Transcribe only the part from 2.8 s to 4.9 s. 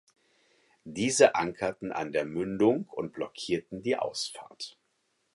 und blockierten die Ausfahrt.